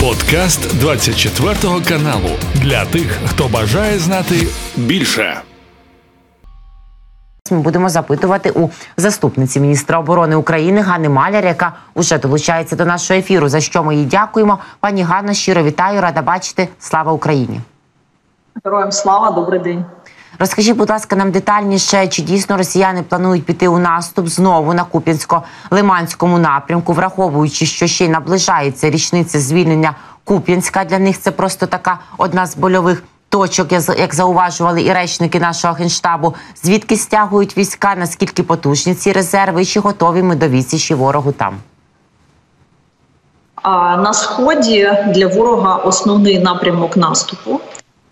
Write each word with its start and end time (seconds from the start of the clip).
Подкаст 0.00 0.80
24 0.80 1.54
каналу 1.88 2.30
для 2.54 2.84
тих, 2.84 3.18
хто 3.26 3.48
бажає 3.48 3.98
знати 3.98 4.34
більше. 4.76 5.40
Ми 7.50 7.58
будемо 7.58 7.88
запитувати 7.88 8.50
у 8.50 8.70
заступниці 8.96 9.60
міністра 9.60 9.98
оборони 9.98 10.36
України 10.36 10.80
Ганни 10.80 11.08
Маляр, 11.08 11.44
яка 11.44 11.72
уже 11.94 12.18
долучається 12.18 12.76
до 12.76 12.84
нашого 12.84 13.20
ефіру. 13.20 13.48
За 13.48 13.60
що 13.60 13.84
ми 13.84 13.96
їй 13.96 14.04
дякуємо. 14.04 14.58
Пані 14.80 15.02
Ганна, 15.02 15.34
щиро 15.34 15.62
вітаю, 15.62 16.00
рада 16.00 16.22
бачити. 16.22 16.68
Слава 16.78 17.12
Україні! 17.12 17.60
Героям 18.64 18.92
слава, 18.92 19.30
добрий 19.30 19.60
день. 19.60 19.84
Розкажіть, 20.38 20.76
будь 20.76 20.90
ласка, 20.90 21.16
нам 21.16 21.30
детальніше, 21.30 22.08
чи 22.08 22.22
дійсно 22.22 22.56
росіяни 22.56 23.02
планують 23.02 23.44
піти 23.44 23.68
у 23.68 23.78
наступ 23.78 24.28
знову 24.28 24.74
на 24.74 24.84
Куп'янсько-Лиманському 24.84 26.38
напрямку, 26.38 26.92
враховуючи, 26.92 27.66
що 27.66 27.86
ще 27.86 28.04
й 28.04 28.08
наближається 28.08 28.90
річниця 28.90 29.40
звільнення 29.40 29.94
Куп'янська. 30.24 30.84
Для 30.84 30.98
них 30.98 31.20
це 31.20 31.30
просто 31.30 31.66
така 31.66 31.98
одна 32.18 32.46
з 32.46 32.56
больових 32.56 33.02
точок, 33.28 33.72
як 33.98 34.14
зауважували 34.14 34.82
і 34.82 34.92
речники 34.92 35.40
нашого 35.40 35.74
генштабу. 35.74 36.34
Звідки 36.62 36.96
стягують 36.96 37.56
війська? 37.56 37.94
Наскільки 37.94 38.42
потужні 38.42 38.94
ці 38.94 39.12
резерви? 39.12 39.64
Чи 39.64 39.80
готові 39.80 40.22
ми 40.22 40.36
до 40.36 40.48
відсічі 40.48 40.94
ворогу 40.94 41.32
там? 41.32 41.54
На 44.02 44.12
сході 44.12 44.92
для 45.06 45.26
ворога 45.26 45.76
основний 45.76 46.38
напрямок 46.38 46.96
наступу. 46.96 47.60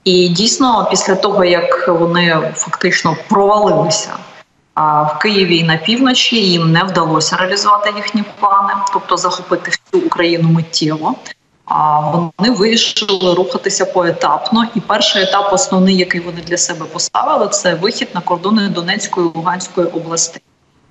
І 0.05 0.29
дійсно, 0.29 0.87
після 0.91 1.15
того 1.15 1.45
як 1.45 1.89
вони 1.89 2.53
фактично 2.55 3.17
провалилися 3.29 4.11
в 4.77 5.19
Києві 5.19 5.57
і 5.57 5.65
на 5.65 5.77
півночі, 5.77 6.37
їм 6.37 6.73
не 6.73 6.85
вдалося 6.85 7.37
реалізувати 7.37 7.93
їхні 7.97 8.25
плани, 8.41 8.73
тобто 8.93 9.17
захопити 9.17 9.71
всю 9.71 10.07
Україну 10.07 10.49
миттєво. 10.49 11.15
А 11.65 12.01
вони 12.01 12.51
вирішили 12.51 13.35
рухатися 13.35 13.85
поетапно. 13.85 14.65
І 14.75 14.81
перший 14.81 15.23
етап, 15.23 15.53
основний, 15.53 15.97
який 15.97 16.21
вони 16.21 16.41
для 16.47 16.57
себе 16.57 16.85
поставили, 16.85 17.49
це 17.49 17.75
вихід 17.75 18.09
на 18.15 18.21
кордони 18.21 18.69
Донецької 18.69 19.27
і 19.27 19.31
Луганської 19.39 19.87
областей. 19.87 20.43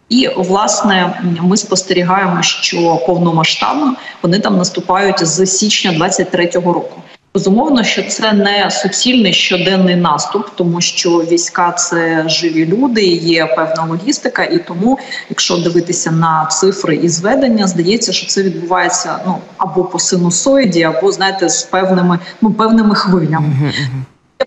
І 0.10 0.30
власне 0.38 1.22
ми 1.42 1.58
спостерігаємо, 1.58 2.42
що 2.42 2.96
повномасштабно 3.08 3.96
вони 4.22 4.40
там 4.40 4.58
наступають 4.58 5.26
з 5.26 5.46
січня 5.46 5.92
23-го 5.92 6.74
року. 6.74 7.02
Безумовно, 7.38 7.84
що 7.84 8.04
це 8.04 8.34
не 8.34 8.72
суцільний 8.72 9.34
щоденний 9.34 9.96
наступ, 9.96 10.48
тому 10.56 10.82
що 10.82 11.10
війська 11.10 11.72
це 11.72 12.30
живі 12.30 12.66
люди, 12.66 13.04
є 13.06 13.46
певна 13.46 13.86
логістика, 13.90 14.44
і 14.44 14.58
тому, 14.58 15.00
якщо 15.30 15.58
дивитися 15.58 16.12
на 16.12 16.46
цифри 16.46 16.96
і 16.96 17.10
зведення, 17.10 17.68
здається, 17.68 18.14
що 18.14 18.28
це 18.28 18.44
відбувається 18.44 19.20
ну 19.26 19.38
або 19.58 19.84
по 19.84 20.00
синусоїді, 20.00 20.84
або 20.84 21.12
знаєте, 21.12 21.50
з 21.50 21.64
певними 21.64 22.20
ну 22.42 22.54
певними 22.54 22.96
хвилями. 22.96 23.74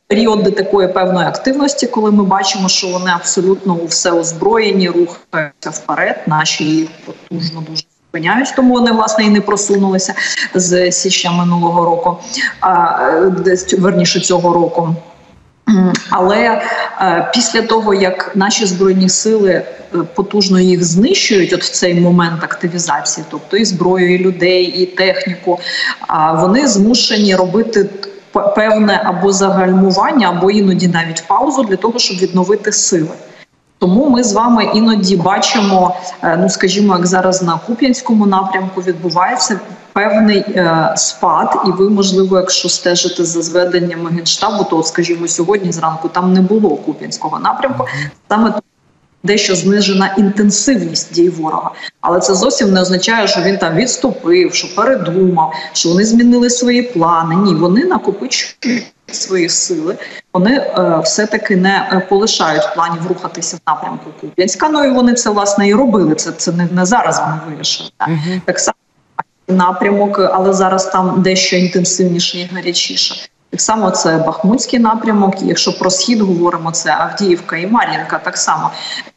Періоди 0.06 0.50
такої 0.50 0.88
певної 0.88 1.28
активності, 1.28 1.86
коли 1.86 2.10
ми 2.10 2.24
бачимо, 2.24 2.68
що 2.68 2.88
вони 2.88 3.10
абсолютно 3.10 3.78
все 3.88 4.10
озброєні, 4.10 4.88
рухаються 4.88 5.70
вперед, 5.70 6.22
наші 6.26 6.88
потужно 7.06 7.64
дуже 7.70 7.82
зупиняють, 8.10 8.52
тому 8.56 8.74
вони 8.74 8.92
власне 8.92 9.24
і 9.24 9.30
не 9.30 9.40
просунулися 9.40 10.14
з 10.54 10.92
січня 10.92 11.32
минулого 11.32 11.84
року, 11.84 12.18
а 12.60 12.98
десь 13.44 13.74
верніше 13.78 14.20
цього 14.20 14.52
року. 14.52 14.94
Але 16.10 16.62
е, 17.00 17.30
після 17.34 17.62
того 17.62 17.94
як 17.94 18.32
наші 18.34 18.66
збройні 18.66 19.08
сили 19.08 19.50
е, 19.50 19.64
потужно 20.14 20.60
їх 20.60 20.84
знищують, 20.84 21.52
от 21.52 21.62
в 21.62 21.70
цей 21.70 21.94
момент 21.94 22.44
активізації, 22.44 23.26
тобто 23.30 23.56
і 23.56 23.64
зброю, 23.64 24.14
і 24.14 24.18
людей, 24.18 24.64
і 24.64 24.86
техніку, 24.86 25.60
а 26.00 26.32
вони 26.32 26.68
змушені 26.68 27.36
робити 27.36 27.88
певне 28.56 29.02
або 29.04 29.32
загальмування, 29.32 30.28
або 30.28 30.50
іноді 30.50 30.88
навіть 30.88 31.24
паузу 31.28 31.62
для 31.62 31.76
того, 31.76 31.98
щоб 31.98 32.18
відновити 32.18 32.72
сили. 32.72 33.14
Тому 33.80 34.08
ми 34.10 34.24
з 34.24 34.32
вами 34.32 34.64
іноді 34.74 35.16
бачимо, 35.16 35.96
е, 36.22 36.36
ну 36.36 36.48
скажімо, 36.48 36.96
як 36.96 37.06
зараз 37.06 37.42
на 37.42 37.58
Куп'янському 37.66 38.26
напрямку 38.26 38.80
відбувається 38.80 39.60
певний 39.92 40.38
е, 40.38 40.92
спад, 40.96 41.62
і 41.66 41.70
ви, 41.70 41.90
можливо, 41.90 42.36
якщо 42.36 42.68
стежите 42.68 43.24
за 43.24 43.42
зведеннями 43.42 44.10
генштабу, 44.10 44.64
то 44.64 44.82
скажімо, 44.82 45.28
сьогодні 45.28 45.72
зранку 45.72 46.08
там 46.08 46.32
не 46.32 46.40
було 46.40 46.76
Куп'янського 46.76 47.38
напрямку. 47.38 47.86
Саме 48.28 48.54
дещо 49.22 49.54
знижена 49.54 50.14
інтенсивність 50.18 51.14
дій 51.14 51.28
ворога, 51.28 51.70
але 52.00 52.20
це 52.20 52.34
зовсім 52.34 52.72
не 52.72 52.80
означає, 52.80 53.28
що 53.28 53.40
він 53.40 53.58
там 53.58 53.74
відступив, 53.74 54.54
що 54.54 54.74
передумав, 54.74 55.52
що 55.72 55.88
вони 55.88 56.04
змінили 56.04 56.50
свої 56.50 56.82
плани. 56.82 57.36
Ні, 57.36 57.54
вони 57.54 57.84
накопичують 57.84 58.92
свої 59.14 59.48
сили. 59.48 59.96
Вони 60.34 60.56
е, 60.56 61.00
все 61.04 61.26
таки 61.26 61.56
не 61.56 61.88
е, 61.92 62.06
полишають 62.08 62.74
планів 62.74 63.06
рухатися 63.06 63.56
в 63.56 63.60
напрямку 63.70 64.10
Куп'янська. 64.20 64.68
Ну 64.68 64.84
і 64.84 64.90
вони 64.90 65.14
це 65.14 65.30
власне 65.30 65.68
і 65.68 65.74
робили. 65.74 66.14
Це 66.14 66.32
це 66.32 66.52
не, 66.52 66.68
не 66.72 66.86
зараз. 66.86 67.20
Вони 67.20 67.40
вирішили 67.48 67.90
так. 67.96 68.08
Uh 68.08 68.40
так 68.44 68.60
само 68.60 68.74
напрямок, 69.48 70.18
але 70.32 70.52
зараз 70.52 70.86
там 70.86 71.22
дещо 71.22 71.56
інтенсивніше 71.56 72.38
і 72.38 72.48
гарячіше. 72.54 73.30
Так 73.50 73.60
само 73.60 73.90
це 73.90 74.18
Бахмутський 74.18 74.78
напрямок. 74.78 75.34
Якщо 75.42 75.78
про 75.78 75.90
схід 75.90 76.20
говоримо, 76.20 76.70
це 76.70 76.90
Авдіївка 76.90 77.56
і 77.56 77.66
Мар'їнка. 77.66 78.18
Так 78.18 78.36
само 78.36 78.70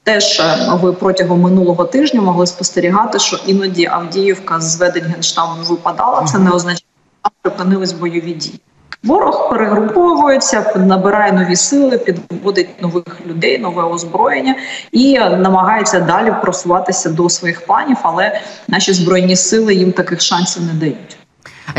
теж 0.03 0.39
е, 0.39 0.69
ви 0.81 0.93
протягом 0.93 1.41
минулого 1.41 1.85
тижня 1.85 2.21
могли 2.21 2.47
спостерігати, 2.47 3.19
що 3.19 3.39
іноді 3.45 3.85
Авдіївка 3.85 4.59
з 4.59 4.63
зведень 4.63 5.03
генштабу 5.03 5.63
випадала. 5.63 6.23
Це 6.23 6.37
не 6.37 6.51
означає, 6.51 6.87
що 7.21 7.31
припинились 7.41 7.91
бойові 7.91 8.33
дії. 8.33 8.59
Ворог 9.03 9.49
перегруповується, 9.49 10.73
набирає 10.75 11.31
нові 11.31 11.55
сили, 11.55 11.97
підводить 11.97 12.81
нових 12.81 13.03
людей, 13.27 13.59
нове 13.59 13.83
озброєння 13.83 14.55
і 14.91 15.19
намагається 15.19 15.99
далі 15.99 16.33
просуватися 16.41 17.09
до 17.09 17.29
своїх 17.29 17.65
планів, 17.65 17.97
але 18.01 18.41
наші 18.67 18.93
збройні 18.93 19.35
сили 19.35 19.75
їм 19.75 19.91
таких 19.91 20.21
шансів 20.21 20.63
не 20.63 20.73
дають. 20.73 21.17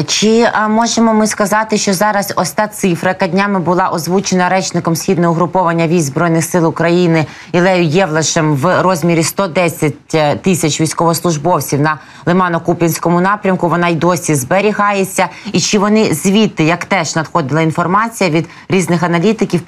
Чи 0.07 0.49
а, 0.53 0.69
можемо 0.69 1.15
ми 1.15 1.27
сказати, 1.27 1.77
що 1.77 1.95
зараз 1.95 2.33
ось 2.37 2.51
та 2.51 2.69
цифра, 2.69 3.11
яка 3.11 3.27
днями 3.27 3.61
була 3.61 3.89
озвучена 3.89 4.49
речником 4.49 4.97
східного 4.97 5.33
угруповання 5.33 5.89
військ 5.89 6.07
збройних 6.07 6.45
сил 6.45 6.67
України 6.67 7.27
Ілею 7.53 7.85
Євлашем 7.85 8.57
в 8.57 8.83
розмірі 8.83 9.23
110 9.23 9.95
е, 10.15 10.37
тисяч 10.37 10.81
військовослужбовців 10.81 11.81
на 11.81 11.99
Лимано-Купінському 12.27 13.21
напрямку? 13.21 13.69
Вона 13.69 13.89
й 13.89 13.95
досі 13.95 14.35
зберігається, 14.35 15.29
і 15.53 15.61
чи 15.61 15.79
вони 15.79 16.15
звідти, 16.15 16.65
як 16.65 16.85
теж 16.85 17.17
надходила 17.17 17.61
інформація 17.61 18.31
від 18.31 18.49
різних 18.69 19.03
аналітиків, 19.03 19.61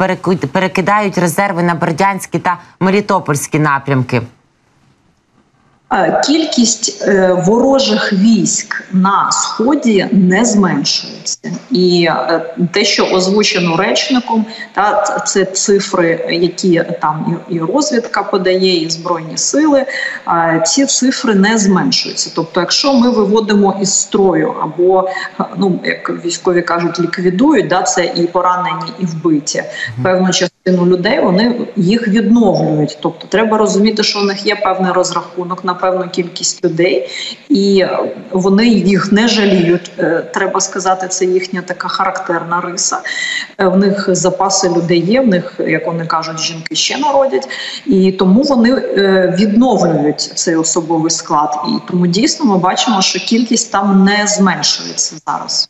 перекидають 0.53 1.19
резерви 1.19 1.63
на 1.63 1.75
Бердянські 1.75 2.39
та 2.39 2.59
Мелітопольські 2.81 3.59
напрямки? 3.59 4.23
Е, 5.93 6.23
кількість 6.25 7.03
е, 7.09 7.33
ворожих 7.47 8.13
військ 8.13 8.85
на 8.93 9.33
сході 9.33 10.09
не 10.13 10.45
зменшується, 10.45 11.39
і 11.71 12.07
е, 12.11 12.41
те, 12.73 12.85
що 12.85 13.07
озвучено 13.07 13.77
речником, 13.77 14.47
та 14.73 15.03
це 15.27 15.45
цифри, 15.45 16.27
які 16.31 16.85
там 17.01 17.41
і 17.49 17.61
розвідка 17.61 18.23
подає, 18.23 18.83
і 18.83 18.91
збройні 18.91 19.37
сили. 19.37 19.87
Ці 20.67 20.87
цифри 20.87 21.35
не 21.35 21.59
зменшуються. 21.59 22.33
Тобто, 22.35 22.61
якщо 22.61 22.95
ми 22.95 23.11
виводимо 23.11 23.79
із 23.83 23.95
строю, 23.95 24.55
або 24.63 25.09
ну 25.57 25.81
як 25.85 26.25
військові 26.25 26.63
кажуть, 26.63 27.01
ліквідують, 27.01 27.69
да 27.69 27.83
це 27.83 28.05
і 28.05 28.27
поранені, 28.27 28.93
і 29.01 29.05
вбиті 29.05 29.63
певну 30.03 30.27
частину 30.27 30.56
людей, 30.67 31.21
вони 31.21 31.55
їх 31.77 32.09
відновлюють. 32.09 32.99
Тобто, 33.01 33.27
треба 33.27 33.59
розуміти, 33.59 34.03
що 34.03 34.21
у 34.21 34.23
них 34.23 34.47
є 34.47 34.57
певний 34.57 34.93
розрахунок 34.93 35.65
на 35.65 35.75
певну 35.75 36.09
кількість 36.09 36.65
людей, 36.65 37.09
і 37.49 37.85
вони 38.31 38.69
їх 38.69 39.13
не 39.13 39.29
жаліють. 39.29 39.93
Е, 39.99 40.23
треба 40.35 40.61
сказати, 40.61 41.09
це 41.09 41.25
їхня 41.25 41.63
така 41.63 41.89
характерна 41.89 42.61
риса. 42.61 42.99
Е, 43.59 43.69
в 43.69 43.77
них 43.77 44.09
запаси 44.13 44.69
людей 44.69 45.01
є. 45.01 45.21
В 45.21 45.27
них, 45.27 45.61
як 45.67 45.87
вони 45.87 46.07
кажуть, 46.07 46.41
жінки 46.41 46.75
ще 46.75 46.99
народять, 46.99 47.49
і 47.87 48.13
тому 48.13 48.43
вони 48.43 48.71
е, 48.71 49.35
відновлюють 49.39 50.21
цей 50.21 50.57
особовий 50.57 51.11
склад. 51.11 51.59
І 51.69 51.73
тому 51.89 52.07
дійсно 52.07 52.47
ми 52.47 52.59
бачимо, 52.59 53.03
що 53.03 53.19
кількість 53.19 53.73
там 53.73 54.05
не 54.05 54.27
зменшується 54.27 55.17
зараз. 55.27 55.69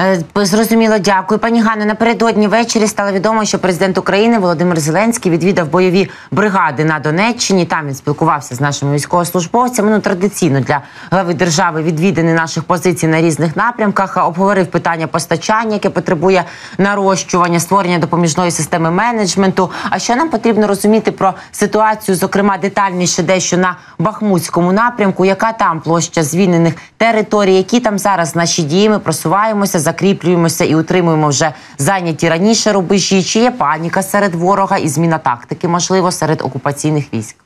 Е, 0.00 0.20
Зрозуміло, 0.34 0.98
дякую. 0.98 1.40
Пані 1.40 1.62
Ганно, 1.62 1.84
напередодні 1.84 2.48
ввечері 2.48 2.86
стало 2.86 3.12
відомо, 3.12 3.44
що 3.44 3.58
президент 3.58 3.98
України 3.98 4.38
Володимир 4.38 4.80
Зеленський 4.80 5.32
відвідав 5.32 5.68
бойові 5.68 6.10
бригади 6.30 6.84
на 6.84 6.98
Донеччині. 6.98 7.64
Там 7.64 7.86
він 7.86 7.94
спілкувався 7.94 8.54
з 8.54 8.60
нашими 8.60 8.94
військовослужбовцями. 8.94 9.90
Ну 9.90 10.00
традиційно 10.00 10.60
для 10.60 10.80
глави 11.10 11.34
держави 11.34 11.82
відвідини 11.82 12.34
наших 12.34 12.64
позицій 12.64 13.06
на 13.06 13.20
різних 13.20 13.56
напрямках. 13.56 14.26
Обговорив 14.26 14.66
питання 14.66 15.06
постачання, 15.06 15.72
яке 15.72 15.90
потребує 15.90 16.44
нарощування, 16.78 17.60
створення 17.60 17.98
допоміжної 17.98 18.50
системи 18.50 18.90
менеджменту. 18.90 19.70
А 19.90 19.98
що 19.98 20.16
нам 20.16 20.28
потрібно 20.28 20.66
розуміти 20.66 21.12
про 21.12 21.34
ситуацію, 21.52 22.16
зокрема 22.16 22.58
детальніше, 22.58 23.22
дещо 23.22 23.56
на 23.56 23.76
Бахмутському 23.98 24.72
напрямку, 24.72 25.24
яка 25.24 25.52
там 25.52 25.80
площа 25.80 26.22
звільнених 26.22 26.74
територій, 26.96 27.54
які 27.54 27.80
там 27.80 27.98
зараз 27.98 28.36
наші 28.36 28.62
дії 28.62 28.88
ми 28.88 28.98
просуваємося, 28.98 29.78
закріплюємося 29.88 30.64
і 30.64 30.74
утримуємо 30.74 31.28
вже 31.28 31.52
зайняті 31.78 32.28
раніше 32.28 32.72
рубежі. 32.72 33.22
Чи 33.22 33.38
є 33.38 33.50
паніка 33.50 34.02
серед 34.02 34.34
ворога 34.34 34.76
і 34.76 34.88
зміна 34.88 35.18
тактики, 35.18 35.68
можливо, 35.68 36.12
серед 36.12 36.40
окупаційних 36.40 37.14
військ? 37.14 37.36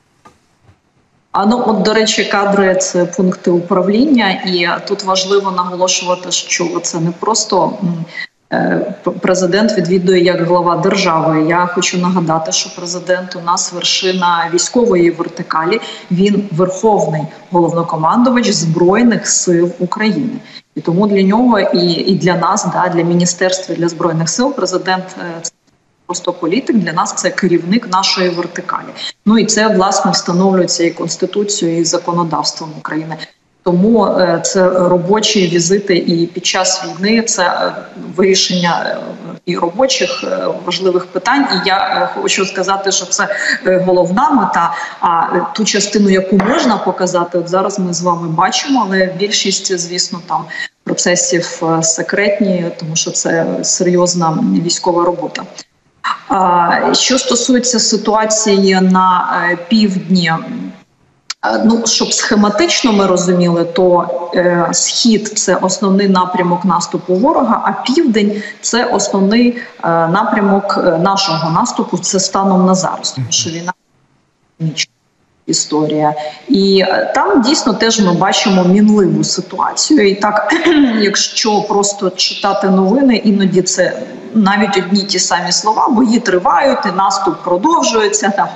А 1.31 1.45
ну, 1.45 1.63
от 1.67 1.81
до 1.81 1.93
речі, 1.93 2.25
кадри 2.25 2.75
це 2.75 3.05
пункти 3.05 3.51
управління, 3.51 4.29
і 4.29 4.67
тут 4.87 5.03
важливо 5.03 5.51
наголошувати, 5.51 6.31
що 6.31 6.79
це 6.83 6.99
не 6.99 7.11
просто 7.11 7.73
президент 9.21 9.77
відвідує 9.77 10.23
як 10.23 10.41
глава 10.41 10.77
держави. 10.77 11.45
Я 11.49 11.65
хочу 11.65 11.97
нагадати, 11.97 12.51
що 12.51 12.75
президент 12.75 13.35
у 13.35 13.39
нас 13.39 13.73
вершина 13.73 14.49
військової 14.53 15.11
вертикалі. 15.11 15.81
Він 16.11 16.49
верховний 16.51 17.21
головнокомандувач 17.51 18.51
збройних 18.51 19.27
сил 19.27 19.71
України. 19.79 20.39
І 20.75 20.81
тому 20.81 21.07
для 21.07 21.21
нього 21.21 21.59
і 21.59 21.91
і 21.91 22.15
для 22.15 22.35
нас, 22.35 22.65
да, 22.73 22.89
для 22.95 23.03
міністерства 23.03 23.75
для 23.75 23.89
збройних 23.89 24.29
сил, 24.29 24.53
президент 24.53 25.05
е, 25.19 25.39
це 25.41 25.51
просто 26.05 26.33
політик. 26.33 26.77
Для 26.77 26.93
нас 26.93 27.13
це 27.13 27.29
керівник 27.29 27.91
нашої 27.91 28.29
вертикалі. 28.29 28.87
Ну 29.25 29.37
і 29.37 29.45
це 29.45 29.67
власне 29.67 30.11
встановлюється 30.11 30.83
і 30.83 30.91
конституцією, 30.91 31.81
і 31.81 31.85
законодавством 31.85 32.69
України. 32.77 33.17
Тому 33.63 34.05
е, 34.05 34.41
це 34.43 34.69
робочі 34.69 35.47
візити, 35.47 35.97
і 35.97 36.25
під 36.27 36.45
час 36.45 36.85
війни 36.85 37.21
це 37.21 37.43
е, 37.43 37.73
вирішення 38.15 38.97
і 39.45 39.57
робочих 39.57 40.23
важливих 40.65 41.05
питань. 41.05 41.47
І 41.53 41.67
я 41.67 42.09
хочу 42.21 42.45
сказати, 42.45 42.91
що 42.91 43.05
це 43.05 43.27
головна 43.85 44.29
мета. 44.29 44.73
А 44.99 45.39
ту 45.55 45.65
частину, 45.65 46.09
яку 46.09 46.37
можна 46.37 46.77
показати, 46.77 47.37
от 47.37 47.49
зараз 47.49 47.79
ми 47.79 47.93
з 47.93 48.01
вами 48.01 48.27
бачимо, 48.27 48.87
але 48.87 49.05
більшість, 49.19 49.79
звісно, 49.79 50.19
там 50.27 50.45
процесів 50.83 51.61
секретні, 51.81 52.65
тому 52.79 52.95
що 52.95 53.11
це 53.11 53.45
серйозна 53.61 54.37
військова 54.65 55.05
робота. 55.05 55.43
Що 56.93 57.19
стосується 57.19 57.79
ситуації 57.79 58.79
на 58.81 59.57
півдні. 59.69 60.31
Ну, 61.65 61.81
щоб 61.85 62.13
схематично 62.13 62.93
ми 62.93 63.07
розуміли, 63.07 63.65
то 63.65 64.07
е, 64.35 64.67
схід 64.71 65.27
це 65.27 65.55
основний 65.55 66.07
напрямок 66.07 66.65
наступу 66.65 67.15
ворога, 67.15 67.61
а 67.65 67.83
південь 67.83 68.43
це 68.61 68.85
основний 68.85 69.49
е, 69.49 69.57
напрямок 70.07 70.77
нашого 70.99 71.49
наступу. 71.49 71.97
Це 71.97 72.19
станом 72.19 72.65
на 72.65 72.75
зараз, 72.75 73.11
тому 73.11 73.27
що 73.29 73.49
війна 73.49 73.73
історія, 75.47 76.13
і 76.49 76.83
там 77.15 77.41
дійсно 77.41 77.73
теж 77.73 77.99
ми 77.99 78.13
бачимо 78.13 78.63
мінливу 78.63 79.23
ситуацію. 79.23 80.09
І 80.09 80.15
так, 80.15 80.53
якщо 81.01 81.61
просто 81.61 82.09
читати 82.09 82.69
новини, 82.69 83.15
іноді 83.15 83.61
це 83.61 83.93
навіть 84.35 84.77
одні 84.77 85.03
ті 85.03 85.19
самі 85.19 85.51
слова, 85.51 85.87
бої 85.87 86.19
тривають, 86.19 86.79
і 86.85 86.97
наступ 86.97 87.43
продовжується 87.43 88.29
там 88.29 88.47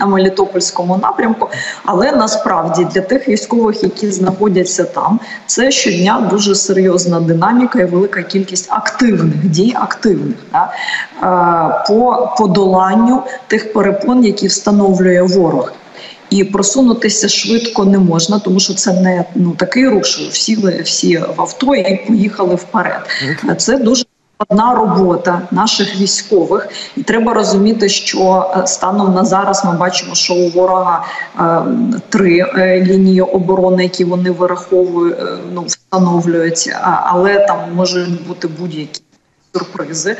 на 0.00 0.06
Мелітопольському 0.06 0.96
напрямку. 0.96 1.48
Але 1.84 2.12
насправді 2.12 2.84
для 2.84 3.00
тих 3.00 3.28
військових, 3.28 3.82
які 3.82 4.10
знаходяться 4.10 4.84
там, 4.84 5.20
це 5.46 5.70
щодня 5.70 6.28
дуже 6.30 6.54
серйозна 6.54 7.20
динаміка 7.20 7.80
і 7.80 7.84
велика 7.84 8.22
кількість 8.22 8.72
активних 8.72 9.46
дій, 9.46 9.76
активних 9.80 10.36
да, 10.52 10.72
по 11.88 12.30
подоланню 12.38 13.22
тих 13.46 13.72
перепон, 13.72 14.24
які 14.24 14.46
встановлює 14.46 15.22
ворог. 15.22 15.72
І 16.32 16.44
просунутися 16.44 17.28
швидко 17.28 17.84
не 17.84 17.98
можна, 17.98 18.38
тому 18.38 18.60
що 18.60 18.74
це 18.74 18.92
не 18.92 19.24
ну 19.34 19.54
такий 19.58 19.88
рух, 19.88 20.04
що 20.04 20.28
всі 20.30 20.56
всі 20.84 21.16
в 21.16 21.40
авто 21.40 21.74
і 21.74 22.06
поїхали 22.06 22.54
вперед. 22.54 23.00
Це 23.58 23.78
дуже 23.78 24.04
складна 24.42 24.74
робота 24.74 25.42
наших 25.50 26.00
військових, 26.00 26.68
і 26.96 27.02
треба 27.02 27.34
розуміти, 27.34 27.88
що 27.88 28.50
станом 28.66 29.14
на 29.14 29.24
зараз 29.24 29.64
ми 29.64 29.72
бачимо, 29.76 30.14
що 30.14 30.34
у 30.34 30.48
ворога 30.48 31.04
е, 31.38 31.62
три 32.08 32.38
е, 32.38 32.80
лінії 32.84 33.20
оборони, 33.20 33.82
які 33.82 34.04
вони 34.04 34.30
вираховують, 34.30 35.18
е, 35.18 35.24
ну 35.54 35.62
встановлюють, 35.62 36.70
але 36.82 37.46
там 37.46 37.58
можуть 37.74 38.26
бути 38.26 38.48
будь-які 38.48 39.01
сюрпризи 39.54 40.16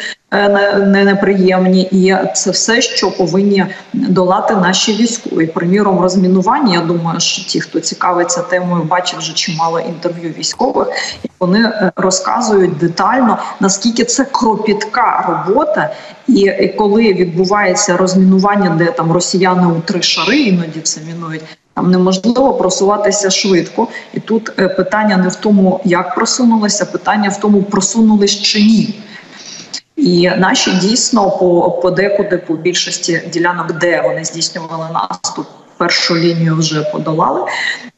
не 0.78 1.04
неприємні, 1.04 1.82
і 1.82 2.16
це 2.34 2.50
все, 2.50 2.82
що 2.82 3.10
повинні 3.10 3.66
долати 3.92 4.54
наші 4.54 4.92
військові. 4.92 5.46
Приміром, 5.46 6.00
розмінування. 6.00 6.74
Я 6.74 6.80
думаю, 6.80 7.20
що 7.20 7.44
ті, 7.44 7.60
хто 7.60 7.80
цікавиться 7.80 8.42
темою, 8.42 8.84
бачив 8.84 9.18
вже 9.18 9.32
чимало 9.32 9.80
інтерв'ю 9.80 10.34
військових, 10.38 10.88
і 11.24 11.28
вони 11.40 11.72
розказують 11.96 12.78
детально 12.78 13.38
наскільки 13.60 14.04
це 14.04 14.24
кропітка 14.24 15.24
робота, 15.28 15.94
і 16.28 16.68
коли 16.68 17.12
відбувається 17.12 17.96
розмінування, 17.96 18.70
де 18.70 18.84
там 18.84 19.12
росіяни 19.12 19.66
у 19.66 19.80
три 19.80 20.02
шари 20.02 20.38
іноді 20.38 20.80
це 20.80 21.00
мінують. 21.00 21.42
Там 21.74 21.90
неможливо 21.90 22.54
просуватися 22.54 23.30
швидко, 23.30 23.88
і 24.14 24.20
тут 24.20 24.56
питання 24.76 25.16
не 25.16 25.28
в 25.28 25.34
тому, 25.34 25.80
як 25.84 26.14
просунулися, 26.14 26.86
питання 26.86 27.28
в 27.28 27.40
тому, 27.40 27.62
просунулись 27.62 28.40
чи 28.40 28.60
ні. 28.62 28.94
І 29.96 30.30
наші 30.38 30.72
дійсно 30.72 31.30
по 31.30 31.70
подекуди, 31.70 32.38
по 32.38 32.54
більшості 32.54 33.22
ділянок, 33.32 33.72
де 33.72 34.00
вони 34.00 34.24
здійснювали 34.24 34.86
наступ, 34.94 35.46
першу 35.76 36.16
лінію 36.16 36.56
вже 36.56 36.82
подолали 36.82 37.40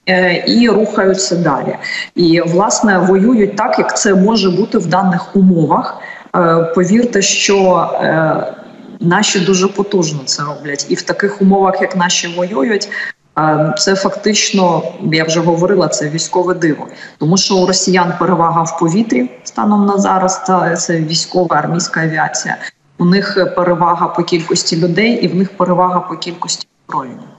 е, 0.09 0.45
і 0.47 0.69
рухаються 0.69 1.37
далі. 1.37 1.77
І 2.15 2.41
власне 2.41 2.99
воюють 2.99 3.57
так, 3.57 3.79
як 3.79 3.99
це 3.99 4.15
може 4.15 4.51
бути 4.51 4.79
в 4.79 4.87
даних 4.87 5.37
умовах. 5.37 6.01
Е, 6.37 6.73
повірте, 6.75 7.23
що 7.23 7.91
е, 8.03 8.55
наші 9.01 9.41
дуже 9.41 9.69
потужно 9.69 10.21
це 10.25 10.43
роблять, 10.43 10.87
і 10.89 10.95
в 10.95 11.03
таких 11.03 11.43
умовах, 11.43 11.81
як 11.81 11.97
наші 11.97 12.29
воюють, 12.37 12.89
це 13.79 13.95
фактично, 13.95 14.83
я 15.13 15.25
вже 15.25 15.41
говорила, 15.41 15.89
це 15.89 16.09
військове 16.09 16.55
диво, 16.55 16.87
тому 17.19 17.37
що 17.37 17.57
у 17.57 17.67
росіян 17.67 18.13
перевага 18.19 18.63
в 18.63 18.79
повітрі 18.79 19.31
станом 19.55 19.87
на 19.87 19.99
зараз. 19.99 20.45
Це 20.85 21.01
військова 21.01 21.57
армійська 21.57 22.01
авіація. 22.01 22.57
У 22.99 23.05
них 23.05 23.55
перевага 23.57 24.07
по 24.07 24.23
кількості 24.23 24.77
людей, 24.77 25.13
і 25.25 25.29
в 25.29 25.35
них 25.35 25.57
перевага 25.57 26.01
по 26.01 26.17
кількості 26.17 26.69
озброєння. 26.89 27.34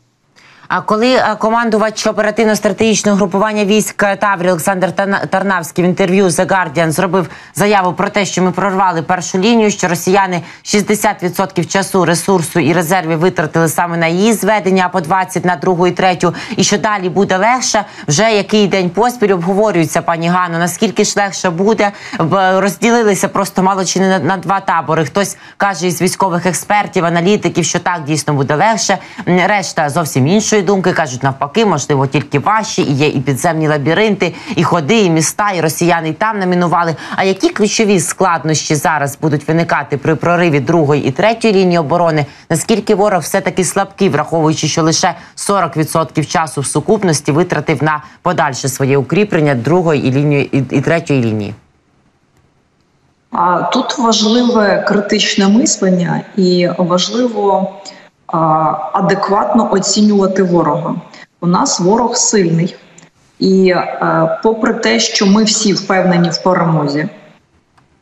А 0.67 0.81
коли 0.81 1.13
е, 1.13 1.35
командувач 1.39 2.07
оперативно-стратегічного 2.07 3.17
групування 3.17 3.65
військ 3.65 4.05
Таврі 4.19 4.49
Олександр 4.49 4.91
Тарнавський 5.29 5.83
в 5.83 5.87
інтерв'ю 5.87 6.25
The 6.25 6.47
Guardian 6.47 6.91
зробив 6.91 7.29
заяву 7.55 7.93
про 7.93 8.09
те, 8.09 8.25
що 8.25 8.41
ми 8.41 8.51
прорвали 8.51 9.01
першу 9.01 9.37
лінію, 9.37 9.71
що 9.71 9.87
росіяни 9.87 10.41
60% 10.63 11.67
часу, 11.67 12.05
ресурсу 12.05 12.59
і 12.59 12.73
резервів 12.73 13.19
витратили 13.19 13.67
саме 13.67 13.97
на 13.97 14.07
її 14.07 14.33
зведення, 14.33 14.83
а 14.85 14.89
по 14.89 14.99
20% 14.99 15.45
на 15.45 15.55
другу 15.55 15.87
і 15.87 15.91
третю, 15.91 16.35
і 16.57 16.63
що 16.63 16.77
далі 16.77 17.09
буде 17.09 17.37
легше. 17.37 17.85
Вже 18.07 18.31
який 18.31 18.67
день 18.67 18.89
поспіль 18.89 19.33
обговорюється, 19.33 20.01
пані 20.01 20.29
Ганно, 20.29 20.59
наскільки 20.59 21.03
ж 21.03 21.13
легше 21.17 21.49
буде 21.49 21.91
розділилися 22.55 23.27
просто 23.27 23.63
мало 23.63 23.85
чи 23.85 23.99
не 23.99 24.19
на, 24.19 24.37
два 24.37 24.59
табори. 24.59 25.05
Хтось 25.05 25.37
каже 25.57 25.87
із 25.87 26.01
військових 26.01 26.45
експертів, 26.45 27.05
аналітиків, 27.05 27.65
що 27.65 27.79
так 27.79 28.03
дійсно 28.03 28.33
буде 28.33 28.55
легше. 28.55 28.97
Решта 29.25 29.89
зовсім 29.89 30.27
іншої 30.27 30.54
іншої 30.55 30.67
думки 30.67 30.93
кажуть, 30.93 31.23
навпаки, 31.23 31.65
можливо, 31.65 32.07
тільки 32.07 32.39
важчі, 32.39 32.81
і 32.81 32.93
є 32.93 33.07
і 33.07 33.19
підземні 33.19 33.67
лабіринти, 33.67 34.33
і 34.55 34.63
ходи, 34.63 34.99
і 34.99 35.09
міста, 35.09 35.51
і 35.51 35.61
росіяни 35.61 36.09
і 36.09 36.13
там 36.13 36.39
намінували. 36.39 36.95
А 37.15 37.23
які 37.23 37.49
ключові 37.49 37.99
складнощі 37.99 38.75
зараз 38.75 39.17
будуть 39.21 39.47
виникати 39.47 39.97
при 39.97 40.15
прориві 40.15 40.59
другої 40.59 41.05
і 41.05 41.11
третьої 41.11 41.53
лінії 41.53 41.77
оборони? 41.77 42.25
Наскільки 42.49 42.95
ворог 42.95 43.21
все 43.21 43.41
таки 43.41 43.63
слабкий, 43.63 44.09
враховуючи, 44.09 44.67
що 44.67 44.83
лише 44.83 45.15
40% 45.37 46.25
часу 46.25 46.61
в 46.61 46.65
сукупності 46.65 47.31
витратив 47.31 47.83
на 47.83 48.03
подальше 48.21 48.69
своє 48.69 48.97
укріплення 48.97 49.55
другої 49.55 50.07
і 50.07 50.11
лінії 50.11 50.57
і, 50.57 50.77
і 50.77 50.81
третьої 50.81 51.21
лінії? 51.21 51.53
Тут 53.73 53.97
важливе 53.97 54.85
критичне 54.87 55.47
мислення 55.47 56.21
і 56.37 56.69
важливо 56.77 57.73
адекватно 58.93 59.69
оцінювати 59.71 60.43
ворога. 60.43 60.95
У 61.41 61.47
нас 61.47 61.79
ворог 61.79 62.15
сильний, 62.15 62.75
і 63.39 63.69
е, 63.69 64.39
попри 64.43 64.73
те, 64.73 64.99
що 64.99 65.25
ми 65.25 65.43
всі 65.43 65.73
впевнені 65.73 66.29
в 66.29 66.43
перемозі, 66.43 67.09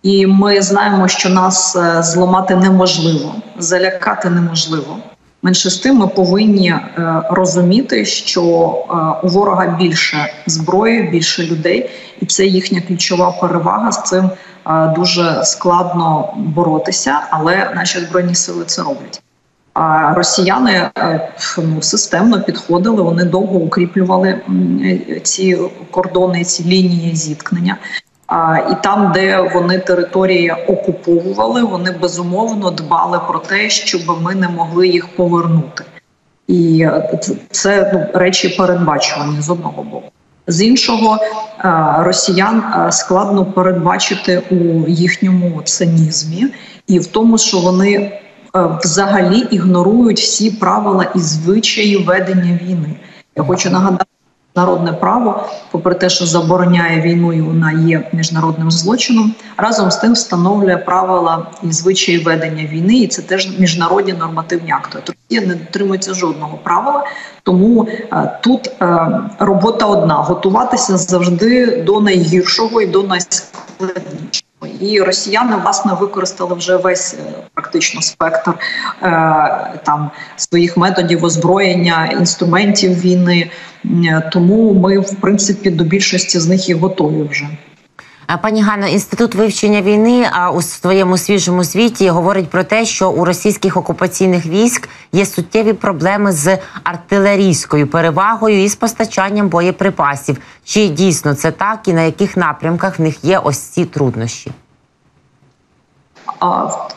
і 0.03 0.27
ми 0.27 0.61
знаємо, 0.61 1.07
що 1.07 1.29
нас 1.29 1.75
е, 1.75 2.03
зламати 2.03 2.55
неможливо, 2.55 3.35
залякати 3.59 4.29
неможливо. 4.29 4.97
Менше 5.41 5.69
з 5.69 5.77
тим, 5.77 5.97
ми 5.97 6.07
повинні 6.07 6.69
е, 6.69 7.21
розуміти, 7.29 8.05
що 8.05 8.43
у 9.23 9.27
ворога 9.27 9.67
більше 9.67 10.33
зброї, 10.45 11.03
більше 11.03 11.43
людей, 11.43 11.89
і 12.21 12.25
це 12.25 12.45
їхня 12.45 12.81
ключова 12.81 13.31
перевага. 13.31 13.91
З 13.91 14.03
цим 14.03 14.29
дуже 14.95 15.43
складно 15.43 16.33
боротися, 16.37 17.19
але 17.29 17.71
наші 17.75 17.99
збройні 17.99 18.35
сили 18.35 18.65
це 18.65 18.81
роблять. 18.81 19.21
А 19.73 20.13
росіяни 20.13 20.89
ну, 21.57 21.81
системно 21.81 22.41
підходили, 22.41 23.01
вони 23.01 23.23
довго 23.23 23.57
укріплювали 23.57 24.41
ці 25.23 25.57
кордони, 25.91 26.43
ці 26.43 26.63
лінії 26.63 27.15
зіткнення. 27.15 27.77
І 28.71 28.83
там, 28.83 29.11
де 29.13 29.49
вони 29.53 29.79
території 29.79 30.51
окуповували, 30.67 31.63
вони 31.63 31.91
безумовно 31.91 32.71
дбали 32.71 33.19
про 33.27 33.39
те, 33.39 33.69
щоб 33.69 34.21
ми 34.21 34.35
не 34.35 34.49
могли 34.49 34.87
їх 34.87 35.15
повернути. 35.15 35.83
І 36.47 36.87
це 37.51 37.91
ну, 37.93 38.19
речі 38.19 38.49
передбачувані 38.49 39.41
з 39.41 39.49
одного 39.49 39.83
боку. 39.83 40.11
З 40.47 40.61
іншого 40.61 41.17
росіян 41.99 42.63
складно 42.91 43.45
передбачити 43.45 44.41
у 44.51 44.87
їхньому 44.87 45.61
цинізмі 45.63 46.47
і 46.87 46.99
в 46.99 47.07
тому, 47.07 47.37
що 47.37 47.59
вони 47.59 48.19
взагалі 48.53 49.39
ігнорують 49.39 50.19
всі 50.19 50.51
правила 50.51 51.03
і 51.15 51.19
звичаї 51.19 51.97
ведення 51.97 52.59
війни. 52.63 52.95
Я 53.35 53.43
хочу 53.43 53.69
нагадати 53.69 54.05
Народне 54.55 54.93
право, 54.93 55.45
попри 55.71 55.95
те, 55.95 56.09
що 56.09 56.25
забороняє 56.25 57.01
війну, 57.01 57.33
і 57.33 57.41
вона 57.41 57.71
є 57.71 58.09
міжнародним 58.13 58.71
злочином, 58.71 59.33
разом 59.57 59.91
з 59.91 59.95
тим 59.95 60.13
встановлює 60.13 60.77
правила 60.77 61.47
і 61.63 61.71
звичаї 61.71 62.19
ведення 62.19 62.65
війни, 62.65 62.97
і 62.97 63.07
це 63.07 63.21
теж 63.21 63.59
міжнародні 63.59 64.13
нормативні 64.13 64.71
акти. 64.71 64.99
Росія 64.99 65.47
не 65.47 65.55
дотримується 65.55 66.13
жодного 66.13 66.57
правила, 66.63 67.05
тому 67.43 67.87
е, 67.89 68.39
тут 68.43 68.71
е, 68.81 69.07
робота 69.39 69.85
одна: 69.85 70.15
готуватися 70.15 70.97
завжди 70.97 71.81
до 71.81 72.01
найгіршого 72.01 72.81
і 72.81 72.85
до 72.85 73.03
найскладнішого. 73.03 74.42
І 74.79 75.01
росіяни 75.01 75.55
власне 75.63 75.93
використали 75.93 76.55
вже 76.55 76.77
весь 76.77 77.13
е, 77.13 77.33
практично 77.53 78.01
спектр 78.01 78.51
е, 78.51 79.79
там 79.83 80.11
своїх 80.35 80.77
методів 80.77 81.23
озброєння 81.23 82.09
інструментів 82.19 82.99
війни. 82.99 83.51
Тому 84.31 84.73
ми, 84.73 84.99
в 84.99 85.15
принципі, 85.15 85.69
до 85.69 85.83
більшості 85.83 86.39
з 86.39 86.47
них 86.47 86.69
і 86.69 86.73
готові 86.73 87.27
вже. 87.31 87.47
Пані 88.41 88.61
Ганна, 88.61 88.87
інститут 88.87 89.35
вивчення 89.35 89.81
війни 89.81 90.29
у 90.53 90.61
своєму 90.61 91.17
свіжому 91.17 91.63
звіті 91.63 92.09
говорить 92.09 92.49
про 92.49 92.63
те, 92.63 92.85
що 92.85 93.11
у 93.11 93.25
російських 93.25 93.77
окупаційних 93.77 94.45
військ 94.45 94.89
є 95.11 95.25
суттєві 95.25 95.73
проблеми 95.73 96.31
з 96.31 96.57
артилерійською 96.83 97.87
перевагою 97.87 98.63
і 98.63 98.67
з 98.67 98.75
постачанням 98.75 99.49
боєприпасів. 99.49 100.37
Чи 100.65 100.87
дійсно 100.87 101.33
це 101.33 101.51
так, 101.51 101.87
і 101.87 101.93
на 101.93 102.01
яких 102.01 102.37
напрямках 102.37 102.99
в 102.99 103.01
них 103.01 103.23
є 103.23 103.37
ось 103.37 103.59
ці 103.59 103.85
труднощі? 103.85 104.51
В 106.43 106.87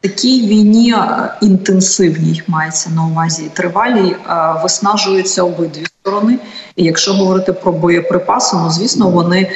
такій 0.00 0.46
війні 0.46 0.94
інтенсивній 1.40 2.42
мається 2.46 2.90
на 2.90 3.06
увазі 3.06 3.50
тривалій, 3.52 4.16
виснажуються 4.62 5.42
обидві 5.42 5.86
сторони. 5.86 6.38
І 6.76 6.84
якщо 6.84 7.14
говорити 7.14 7.52
про 7.52 7.72
боєприпаси, 7.72 8.56
ну 8.56 8.70
звісно, 8.70 9.10
вони 9.10 9.50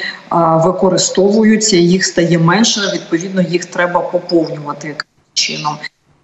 використовуються, 0.65 1.77
їх 1.77 2.05
стає 2.05 2.39
менше. 2.39 2.81
Відповідно, 2.95 3.43
їх 3.43 3.65
треба 3.65 4.01
поповнювати 4.01 4.89
яким 4.89 5.07
чином. 5.35 5.77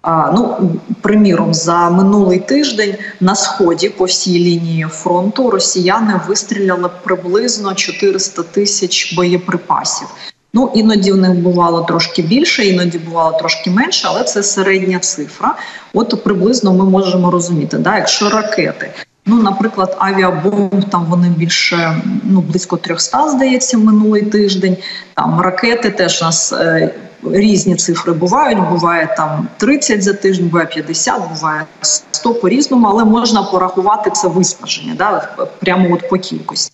Ну, 0.07 0.71
приміром, 1.01 1.53
за 1.53 1.89
минулий 1.89 2.39
тиждень 2.39 2.95
на 3.19 3.35
сході 3.35 3.89
по 3.89 4.05
всій 4.05 4.39
лінії 4.39 4.87
фронту 4.89 5.49
росіяни 5.49 6.19
вистріляли 6.27 6.89
приблизно 7.03 7.73
400 7.73 8.43
тисяч 8.43 9.15
боєприпасів. 9.15 10.07
Ну 10.55 10.71
іноді 10.73 11.11
в 11.11 11.17
них 11.17 11.31
бувало 11.31 11.81
трошки 11.81 12.21
більше, 12.21 12.65
іноді 12.65 12.97
бувало 12.97 13.37
трошки 13.37 13.69
менше, 13.69 14.07
але 14.09 14.23
це 14.23 14.43
середня 14.43 14.99
цифра. 14.99 15.55
От 15.93 16.23
приблизно 16.23 16.73
ми 16.73 16.85
можемо 16.85 17.31
розуміти, 17.31 17.77
да, 17.77 17.97
якщо 17.97 18.29
ракети. 18.29 18.91
Ну, 19.25 19.41
наприклад, 19.41 19.97
авіабомб 19.99 20.89
там 20.89 21.05
вони 21.09 21.29
більше 21.29 22.01
ну 22.23 22.41
близько 22.41 22.77
300, 22.77 23.29
здається, 23.29 23.77
минулий 23.77 24.21
тиждень. 24.21 24.77
Там 25.13 25.41
ракети 25.41 25.89
теж 25.89 26.21
у 26.21 26.25
нас 26.25 26.53
е, 26.53 26.93
різні 27.31 27.75
цифри 27.75 28.13
бувають. 28.13 28.69
Буває 28.69 29.15
там 29.17 29.47
30 29.57 30.03
за 30.03 30.13
тиждень, 30.13 30.47
буває 30.47 30.67
50, 30.67 31.21
буває 31.33 31.65
100 32.11 32.33
по 32.33 32.49
різному, 32.49 32.87
але 32.87 33.05
можна 33.05 33.43
порахувати 33.43 34.11
це 34.11 34.27
виснаження, 34.27 34.93
да, 34.97 35.35
прямо 35.59 35.93
от 35.95 36.09
по 36.09 36.17
кількості. 36.17 36.73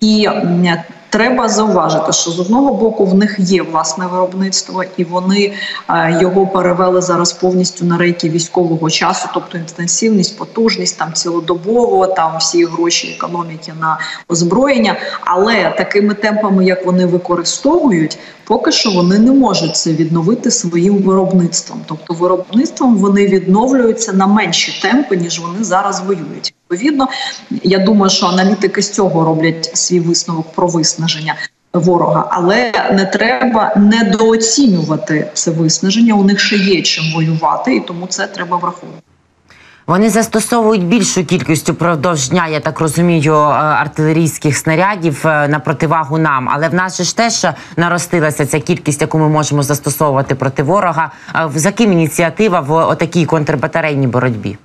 І 0.00 0.28
Треба 1.10 1.48
зауважити, 1.48 2.12
що 2.12 2.30
з 2.30 2.40
одного 2.40 2.74
боку 2.74 3.06
в 3.06 3.14
них 3.14 3.36
є 3.38 3.62
власне 3.62 4.06
виробництво, 4.06 4.84
і 4.96 5.04
вони 5.04 5.52
е, 5.88 6.18
його 6.20 6.46
перевели 6.46 7.02
зараз 7.02 7.32
повністю 7.32 7.84
на 7.84 7.98
рейки 7.98 8.28
військового 8.28 8.90
часу, 8.90 9.28
тобто 9.34 9.58
інтенсивність, 9.58 10.38
потужність 10.38 10.98
там 10.98 11.12
цілодобово, 11.12 12.06
там 12.06 12.38
всі 12.38 12.64
гроші 12.64 13.14
економіки 13.16 13.72
на 13.80 13.98
озброєння. 14.28 14.96
Але 15.20 15.74
такими 15.78 16.14
темпами, 16.14 16.64
як 16.64 16.86
вони 16.86 17.06
використовують, 17.06 18.18
поки 18.44 18.72
що 18.72 18.90
вони 18.90 19.18
не 19.18 19.32
можуть 19.32 19.76
це 19.76 19.92
відновити 19.92 20.50
своїм 20.50 20.98
виробництвом. 20.98 21.80
Тобто, 21.86 22.14
виробництвом 22.14 22.96
вони 22.96 23.26
відновлюються 23.26 24.12
на 24.12 24.26
менші 24.26 24.82
темпи, 24.82 25.16
ніж 25.16 25.40
вони 25.40 25.64
зараз 25.64 26.00
воюють. 26.00 26.54
Відповідно, 26.70 27.08
я 27.62 27.78
думаю, 27.78 28.10
що 28.10 28.26
аналітики 28.26 28.82
з 28.82 28.90
цього 28.90 29.24
роблять 29.24 29.70
свій 29.76 30.00
висновок 30.00 30.52
про 30.52 30.66
виснаження 30.66 31.34
ворога, 31.72 32.28
але 32.30 32.72
не 32.92 33.04
треба 33.04 33.74
недооцінювати 33.76 35.30
це 35.34 35.50
виснаження. 35.50 36.14
У 36.14 36.24
них 36.24 36.40
ще 36.40 36.56
є 36.56 36.82
чим 36.82 37.04
воювати, 37.14 37.76
і 37.76 37.80
тому 37.80 38.06
це 38.06 38.26
треба 38.26 38.56
враховувати. 38.56 39.02
Вони 39.86 40.10
застосовують 40.10 40.84
більшу 40.84 41.24
кількість 41.24 41.68
упродовж 41.68 42.28
дня, 42.28 42.48
я 42.48 42.60
так 42.60 42.80
розумію, 42.80 43.34
е, 43.34 43.38
артилерійських 43.54 44.56
снарядів 44.56 45.26
е, 45.26 45.48
на 45.48 45.58
противагу 45.58 46.18
нам. 46.18 46.48
Але 46.52 46.68
в 46.68 46.74
нас 46.74 46.96
же 46.96 47.04
ж 47.04 47.16
теж 47.16 47.46
наростилася 47.76 48.46
ця 48.46 48.60
кількість, 48.60 49.00
яку 49.00 49.18
ми 49.18 49.28
можемо 49.28 49.62
застосовувати 49.62 50.34
проти 50.34 50.62
ворога. 50.62 51.10
За 51.54 51.72
ким 51.72 51.92
ініціатива 51.92 52.60
в 52.60 52.96
такій 52.96 53.26
контрбатарейній 53.26 54.06
боротьбі? 54.06 54.58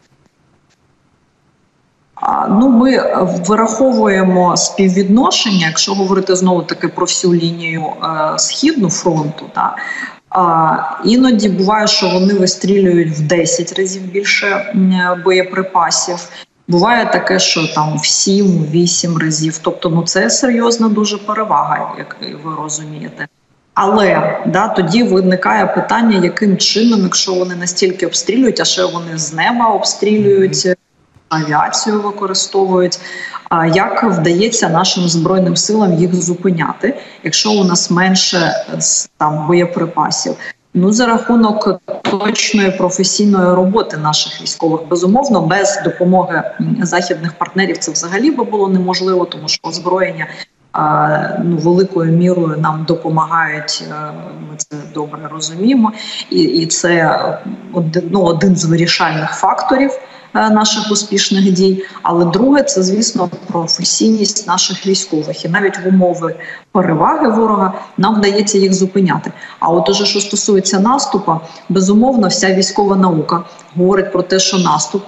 Ну, 2.50 2.70
ми 2.70 3.17
вираховуємо 3.48 4.58
співвідношення, 4.58 5.67
якщо 5.67 5.94
говорити 5.94 6.36
знову 6.36 6.62
таки 6.63 6.88
про 6.88 7.05
всю 7.05 7.34
лінію 7.34 7.84
е, 7.84 8.39
східну 8.39 8.89
фронту, 8.89 9.46
та 9.53 9.75
іноді 11.05 11.50
буває, 11.50 11.88
що 11.88 12.10
вони 12.10 12.34
вистрілюють 12.34 13.13
в 13.13 13.22
10 13.22 13.79
разів 13.79 14.01
більше 14.01 14.74
боєприпасів. 15.24 16.29
Буває 16.67 17.05
таке, 17.05 17.39
що 17.39 17.67
там 17.67 17.94
в 17.94 18.01
7-8 18.01 19.17
разів. 19.17 19.58
Тобто, 19.58 19.89
ну 19.89 20.03
це 20.03 20.29
серйозна 20.29 20.89
дуже 20.89 21.17
перевага, 21.17 21.96
як 21.98 22.17
ви 22.44 22.55
розумієте. 22.62 23.27
Але 23.74 24.39
да, 24.46 24.67
тоді 24.67 25.03
виникає 25.03 25.65
питання, 25.65 26.24
яким 26.24 26.58
чином, 26.58 27.03
якщо 27.03 27.34
вони 27.34 27.55
настільки 27.55 28.05
обстрілюють, 28.05 28.60
а 28.60 28.65
ще 28.65 28.86
вони 28.86 29.17
з 29.17 29.34
неба 29.34 29.67
обстрілюють 29.67 30.75
авіацію 31.29 32.01
використовують. 32.01 33.00
Як 33.74 34.03
вдається 34.03 34.70
нашим 34.70 35.03
збройним 35.03 35.55
силам 35.55 35.94
їх 35.94 36.15
зупиняти, 36.15 36.98
якщо 37.24 37.51
у 37.51 37.63
нас 37.63 37.91
менше 37.91 38.51
там 39.17 39.48
боєприпасів? 39.48 40.36
Ну 40.74 40.91
за 40.91 41.05
рахунок 41.05 41.82
точної 42.01 42.72
професійної 42.72 43.53
роботи 43.53 43.98
наших 43.98 44.41
військових 44.41 44.88
безумовно 44.88 45.41
без 45.41 45.82
допомоги 45.84 46.44
західних 46.82 47.34
партнерів 47.34 47.77
це 47.77 47.91
взагалі 47.91 48.32
би 48.32 48.44
було 48.44 48.70
неможливо, 48.70 49.25
тому 49.25 49.48
що 49.48 49.60
озброєння 49.67 50.27
ну 51.44 51.58
великою 51.58 52.12
мірою 52.12 52.58
нам 52.58 52.86
допомагають. 52.88 53.84
Е, 53.91 54.12
ми 54.50 54.58
це 54.58 54.77
добре 54.94 55.20
розуміємо, 55.32 55.91
і 56.29 56.39
і 56.39 56.65
це 56.65 57.20
один, 57.74 58.10
ну, 58.12 58.22
один 58.22 58.55
з 58.55 58.65
вирішальних 58.65 59.32
факторів. 59.32 59.91
Е, 60.36 60.50
наших 60.50 60.92
успішних 60.92 61.51
дій. 61.51 61.84
Але 62.01 62.25
друге, 62.25 62.63
це 62.63 62.84
звісно 62.84 63.30
професійність 63.48 64.48
наших 64.48 64.88
військових, 64.88 65.46
і 65.46 65.50
навіть 65.50 65.80
в 65.86 65.88
умови 65.88 66.36
переваги 66.72 67.30
ворога 67.30 67.74
нам 67.98 68.15
вдається 68.15 68.58
їх 68.58 68.74
зупиняти. 68.74 69.32
А 69.60 69.70
от 69.70 69.89
уже 69.89 70.06
що 70.06 70.20
стосується 70.20 70.80
наступу, 70.80 71.39
безумовно, 71.70 72.27
вся 72.27 72.56
військова 72.56 72.96
наука 72.96 73.44
говорить 73.75 74.12
про 74.12 74.22
те, 74.22 74.39
що 74.39 74.58
наступ 74.58 75.04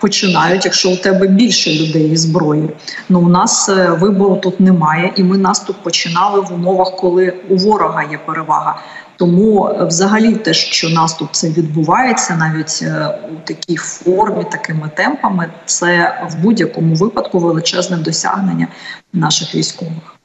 починають, 0.00 0.64
якщо 0.64 0.90
у 0.90 0.96
тебе 0.96 1.26
більше 1.26 1.74
людей 1.74 2.10
і 2.12 2.16
зброї. 2.16 2.70
Ну 3.08 3.20
у 3.20 3.28
нас 3.28 3.68
е, 3.68 3.90
вибору 3.90 4.36
тут 4.36 4.60
немає, 4.60 5.12
і 5.16 5.22
ми 5.22 5.38
наступ 5.38 5.76
починали 5.82 6.40
в 6.40 6.52
умовах, 6.52 6.96
коли 6.96 7.34
у 7.48 7.56
ворога 7.56 8.02
є 8.02 8.18
перевага. 8.26 8.78
Тому, 9.16 9.68
е, 9.68 9.84
взагалі, 9.84 10.34
те, 10.34 10.54
що 10.54 10.88
наступ 10.88 11.28
це 11.32 11.48
відбувається, 11.48 12.36
навіть 12.36 12.84
у 13.32 13.46
такій 13.46 13.76
формі, 13.76 14.44
такими 14.44 14.90
темпами, 14.94 15.50
це 15.66 16.22
в 16.30 16.42
будь-якому 16.42 16.94
випадку 16.94 17.38
величезне 17.38 17.96
досягнення 17.96 18.68
наших 19.12 19.54
військових. 19.54 20.17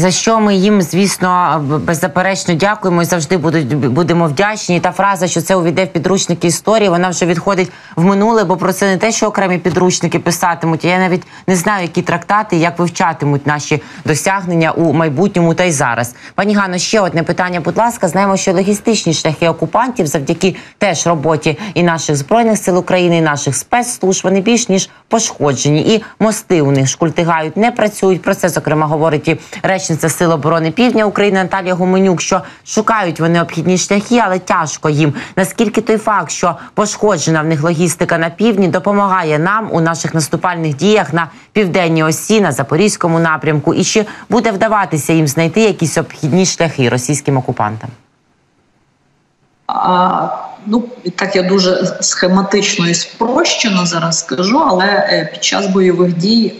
За 0.00 0.10
що 0.10 0.40
ми 0.40 0.54
їм, 0.54 0.82
звісно, 0.82 1.60
беззаперечно 1.86 2.54
дякуємо 2.54 3.02
і 3.02 3.04
завжди 3.04 3.36
будуть 3.36 3.74
будемо 3.74 4.26
вдячні. 4.26 4.80
та 4.80 4.92
фраза, 4.92 5.28
що 5.28 5.40
це 5.40 5.54
увійде 5.56 5.84
в 5.84 5.88
підручники 5.88 6.46
історії, 6.46 6.88
вона 6.88 7.08
вже 7.08 7.26
відходить 7.26 7.72
в 7.96 8.04
минуле, 8.04 8.44
бо 8.44 8.56
про 8.56 8.72
це 8.72 8.86
не 8.86 8.96
те, 8.96 9.12
що 9.12 9.26
окремі 9.26 9.58
підручники 9.58 10.18
писатимуть. 10.18 10.84
Я 10.84 10.98
навіть 10.98 11.22
не 11.46 11.56
знаю, 11.56 11.82
які 11.82 12.02
трактати, 12.02 12.56
як 12.56 12.78
вивчатимуть 12.78 13.46
наші 13.46 13.82
досягнення 14.04 14.70
у 14.70 14.92
майбутньому 14.92 15.54
та 15.54 15.64
й 15.64 15.72
зараз. 15.72 16.14
Пані 16.34 16.54
Гано, 16.54 16.78
ще 16.78 17.00
одне 17.00 17.22
питання. 17.22 17.60
Будь 17.60 17.76
ласка, 17.76 18.08
знаємо, 18.08 18.36
що 18.36 18.52
логістичні 18.52 19.14
шляхи 19.14 19.48
окупантів 19.48 20.06
завдяки 20.06 20.56
теж 20.78 21.06
роботі 21.06 21.58
і 21.74 21.82
наших 21.82 22.16
збройних 22.16 22.58
сил 22.58 22.78
України, 22.78 23.16
і 23.16 23.20
наших 23.20 23.56
спецслужб, 23.56 24.20
вони 24.24 24.40
більш 24.40 24.68
ніж 24.68 24.90
пошкоджені, 25.08 25.94
і 25.94 26.02
мости 26.20 26.62
у 26.62 26.70
них 26.70 26.88
шкультигають, 26.88 27.56
не 27.56 27.70
працюють. 27.70 28.22
Про 28.22 28.34
це 28.34 28.48
зокрема 28.48 28.86
говорить 28.86 29.28
і 29.28 29.38
речі 29.62 29.89
речниця 29.90 30.08
Сил 30.08 30.32
оборони 30.32 30.70
Півдня 30.70 31.04
України 31.04 31.42
Наталія 31.42 31.74
Гуменюк, 31.74 32.20
що 32.20 32.42
шукають 32.64 33.20
вони 33.20 33.42
обхідні 33.42 33.78
шляхи, 33.78 34.22
але 34.24 34.38
тяжко 34.38 34.88
їм. 34.88 35.14
Наскільки 35.36 35.80
той 35.80 35.98
факт, 35.98 36.30
що 36.30 36.56
пошкоджена 36.74 37.42
в 37.42 37.44
них 37.44 37.62
логістика 37.62 38.18
на 38.18 38.30
півдні, 38.30 38.68
допомагає 38.68 39.38
нам 39.38 39.68
у 39.72 39.80
наших 39.80 40.14
наступальних 40.14 40.76
діях 40.76 41.12
на 41.12 41.28
південній 41.52 42.04
осі, 42.04 42.40
на 42.40 42.52
запорізькому 42.52 43.18
напрямку, 43.18 43.74
і 43.74 43.84
чи 43.84 44.06
буде 44.28 44.52
вдаватися 44.52 45.12
їм 45.12 45.26
знайти 45.26 45.60
якісь 45.60 45.98
обхідні 45.98 46.46
шляхи 46.46 46.88
російським 46.88 47.36
окупантам? 47.36 47.90
Ну 50.66 50.84
так 51.16 51.36
я 51.36 51.42
дуже 51.42 51.96
схематично 52.00 52.88
і 52.88 52.94
спрощено 52.94 53.86
зараз 53.86 54.18
скажу, 54.18 54.62
але 54.66 54.84
е, 54.84 55.30
під 55.32 55.44
час 55.44 55.66
бойових 55.66 56.16
дій 56.16 56.54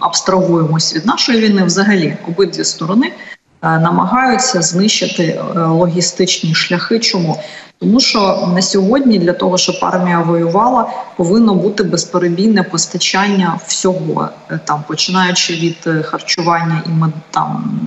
абстрагуємось 0.00 0.96
від 0.96 1.06
нашої 1.06 1.40
війни. 1.40 1.64
Взагалі, 1.64 2.16
обидві 2.28 2.64
сторони 2.64 3.06
е, 3.06 3.78
намагаються 3.78 4.62
знищити 4.62 5.24
е, 5.24 5.60
логістичні 5.60 6.54
шляхи. 6.54 6.98
Чому 6.98 7.40
тому, 7.80 8.00
що 8.00 8.48
на 8.54 8.62
сьогодні 8.62 9.18
для 9.18 9.32
того, 9.32 9.58
щоб 9.58 9.76
армія 9.80 10.20
воювала, 10.20 10.90
повинно 11.16 11.54
бути 11.54 11.82
безперебійне 11.82 12.62
постачання 12.62 13.60
всього, 13.66 14.28
там 14.64 14.84
починаючи 14.88 15.54
від 15.54 16.04
харчування 16.04 16.82
і 16.86 16.90
там 17.30 17.80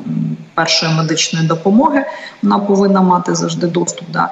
першої 0.54 0.94
медичної 0.94 1.48
допомоги, 1.48 2.06
вона 2.42 2.60
повинна 2.60 3.02
мати 3.02 3.36
завжди 3.36 3.68
доступ. 3.68 4.08
Да 4.10 4.30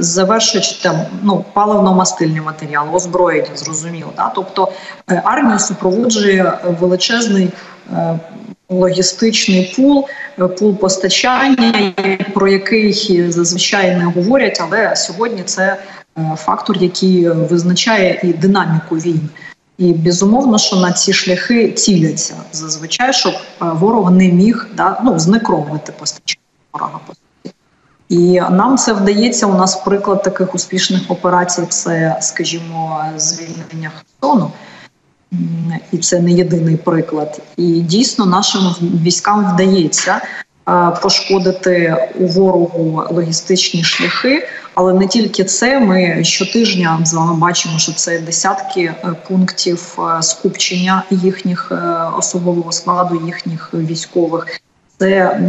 завершуючи 0.00 0.82
там 0.82 0.96
ну 1.22 1.44
паливно-мастильні 1.54 2.44
матеріали, 2.44 2.90
озброєння, 2.92 3.56
зрозуміло. 3.56 4.12
Да? 4.16 4.32
Тобто 4.34 4.72
е, 5.10 5.22
армія 5.24 5.58
супроводжує 5.58 6.58
величезний 6.80 7.50
е, 7.92 8.18
логістичний 8.68 9.74
пул, 9.76 10.06
е, 10.38 10.48
пул 10.48 10.76
постачання, 10.76 11.92
про 12.34 12.48
який 12.48 13.30
зазвичай 13.30 13.96
не 13.96 14.04
говорять, 14.04 14.62
але 14.64 14.96
сьогодні 14.96 15.42
це 15.42 15.76
фактор, 16.36 16.76
який 16.78 17.28
визначає 17.28 18.20
і 18.22 18.32
динаміку 18.32 18.96
війн. 18.96 19.28
І 19.78 19.92
безумовно, 19.92 20.58
що 20.58 20.76
на 20.76 20.92
ці 20.92 21.12
шляхи 21.12 21.72
ціляться 21.72 22.34
зазвичай, 22.52 23.12
щоб 23.12 23.34
ворог 23.60 24.10
не 24.10 24.28
міг 24.28 24.68
да 24.76 25.00
ну 25.04 25.18
знекровувати 25.18 25.92
постачання 25.92 26.40
ворога. 26.72 27.00
І 28.10 28.40
нам 28.50 28.76
це 28.76 28.92
вдається. 28.92 29.46
У 29.46 29.54
нас 29.54 29.76
приклад 29.76 30.22
таких 30.22 30.54
успішних 30.54 31.00
операцій 31.08 31.62
це, 31.68 32.18
скажімо, 32.20 33.04
звільнення 33.16 33.90
Херсону. 33.96 34.50
І 35.92 35.98
це 35.98 36.20
не 36.20 36.32
єдиний 36.32 36.76
приклад. 36.76 37.42
І 37.56 37.80
дійсно 37.80 38.26
нашим 38.26 38.62
військам 39.02 39.52
вдається 39.54 40.20
пошкодити 41.02 41.96
у 42.18 42.26
ворогу 42.26 43.02
логістичні 43.10 43.84
шляхи, 43.84 44.48
але 44.74 44.92
не 44.92 45.06
тільки 45.06 45.44
це. 45.44 45.80
Ми 45.80 46.24
щотижня 46.24 47.00
з 47.04 47.14
вами 47.14 47.34
бачимо, 47.34 47.78
що 47.78 47.92
це 47.92 48.18
десятки 48.18 48.80
е, 48.80 49.14
пунктів 49.28 49.98
е, 49.98 50.22
скупчення 50.22 51.02
їхніх 51.10 51.72
е, 51.72 51.74
особового 52.18 52.72
складу, 52.72 53.22
їхніх 53.26 53.74
військових 53.74 54.60
це 55.00 55.40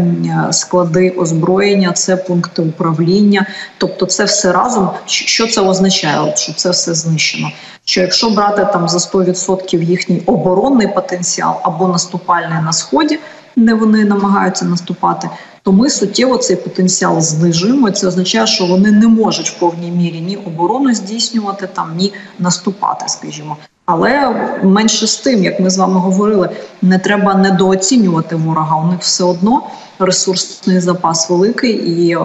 склади 0.51 1.09
озброєння, 1.09 1.91
це 1.91 2.17
пункти 2.17 2.61
управління. 2.61 3.45
Тобто, 3.77 4.05
це 4.05 4.23
все 4.23 4.51
разом. 4.51 4.89
Що 5.05 5.47
це 5.47 5.61
означає? 5.61 6.35
Що 6.35 6.53
це 6.53 6.69
все 6.69 6.93
знищено? 6.93 7.51
Що 7.85 8.01
якщо 8.01 8.29
брати 8.29 8.67
там 8.73 8.89
за 8.89 8.97
100% 8.97 9.81
їхній 9.81 10.21
оборонний 10.25 10.87
потенціал 10.87 11.55
або 11.63 11.87
наступальний 11.87 12.63
на 12.63 12.73
сході, 12.73 13.19
де 13.55 13.73
вони 13.73 14.05
намагаються 14.05 14.65
наступати, 14.65 15.29
то 15.63 15.71
ми 15.71 15.89
суттєво 15.89 16.37
цей 16.37 16.55
потенціал 16.55 17.21
знижуємо. 17.21 17.91
Це 17.91 18.07
означає, 18.07 18.47
що 18.47 18.65
вони 18.65 18.91
не 18.91 19.07
можуть 19.07 19.49
в 19.49 19.59
повній 19.59 19.91
мірі 19.91 20.21
ні 20.21 20.37
оборону 20.37 20.93
здійснювати 20.93 21.67
там, 21.67 21.95
ні 21.95 22.13
наступати, 22.39 23.05
скажімо. 23.07 23.57
Але 23.85 24.29
менше 24.63 25.07
з 25.07 25.17
тим, 25.17 25.43
як 25.43 25.59
ми 25.59 25.69
з 25.69 25.77
вами 25.77 25.99
говорили, 25.99 26.49
не 26.81 26.99
треба 26.99 27.33
недооцінювати 27.33 28.35
ворога. 28.35 28.77
У 28.77 28.87
них 28.87 28.99
все 28.99 29.23
одно 29.23 29.63
ресурсний 29.99 30.79
запас 30.79 31.29
великий, 31.29 31.71
і 31.71 32.15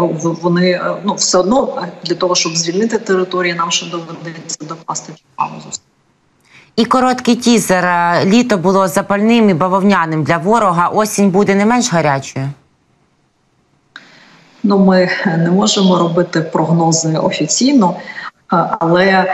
вони 0.43 0.81
ну 1.05 1.15
все 1.15 1.39
одно 1.39 1.83
для 2.05 2.15
того, 2.15 2.35
щоб 2.35 2.57
звільнити 2.57 2.99
території, 2.99 3.55
нам 3.55 3.71
ще 3.71 3.87
доведеться 3.91 4.59
докласти 4.69 5.13
чимало 5.13 5.61
зусиль. 5.65 5.83
І 6.77 6.85
короткий 6.85 7.37
тізер 7.37 7.85
літо 8.25 8.59
було 8.59 8.89
запальним 8.89 9.51
і 9.51 9.55
бавовняним 9.55 10.23
для 10.23 10.39
ворога. 10.39 10.89
Осінь 10.89 11.31
буде 11.31 11.55
не 11.55 11.67
менш 11.67 11.93
гарячою. 11.93 12.49
Ну, 14.69 14.79
ми 14.79 15.09
не 15.27 15.51
можемо 15.51 15.99
робити 15.99 16.41
прогнози 16.41 17.19
офіційно, 17.19 17.97
але 18.81 19.25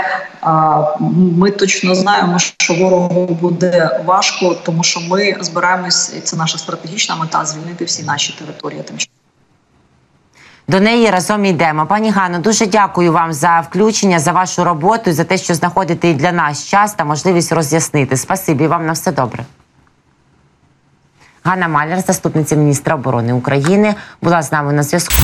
ми 1.01 1.51
точно 1.51 1.95
знаємо, 1.95 2.39
що 2.39 2.75
ворогу 2.75 3.39
буде 3.41 4.01
важко, 4.05 4.57
тому 4.63 4.83
що 4.83 5.01
ми 5.01 5.37
збираємось, 5.41 6.15
і 6.19 6.21
це 6.21 6.37
наша 6.37 6.59
стратегічна 6.59 7.17
мета 7.17 7.45
звільнити 7.45 7.85
всі 7.85 8.03
наші 8.03 8.35
території. 8.39 8.83
Тим 8.83 8.97
до 10.69 10.81
неї 10.81 11.11
разом 11.11 11.45
йдемо. 11.45 11.87
Пані 11.87 12.11
Ганно, 12.11 12.39
дуже 12.39 12.67
дякую 12.67 13.13
вам 13.13 13.33
за 13.33 13.61
включення, 13.61 14.19
за 14.19 14.33
вашу 14.33 14.65
роботу, 14.65 15.13
за 15.13 15.25
те, 15.25 15.39
що 15.39 15.55
знаходите 15.55 16.09
і 16.09 16.15
для 16.15 16.33
нас 16.33 16.67
час 16.67 16.95
та 16.95 17.05
можливість 17.05 17.53
роз'яснити. 17.53 18.17
Спасибі 18.17 18.67
вам 18.67 18.87
на 18.87 18.93
все 18.93 19.13
добре. 19.13 19.45
Ганна 21.45 21.69
Маляр, 21.69 22.01
заступниця 22.01 22.57
міністра 22.57 22.95
оборони 22.95 23.33
України, 23.33 23.95
була 24.23 24.43
з 24.43 24.53
нами 24.53 24.73
на 24.73 24.83
зв'язку. 24.83 25.15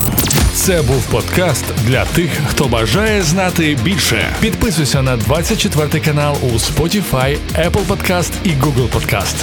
Це 0.53 0.81
був 0.81 1.03
подкаст 1.05 1.65
для 1.87 2.05
тих, 2.05 2.29
хто 2.49 2.65
бажає 2.67 3.21
знати 3.21 3.77
більше. 3.83 4.25
Підписуйся 4.39 5.01
на 5.01 5.17
24 5.17 6.05
канал 6.05 6.37
у 6.43 6.47
Spotify, 6.47 7.37
Apple 7.55 7.87
Podcast 7.87 8.31
і 8.43 8.49
Google 8.49 8.89
Podcast. 8.89 9.35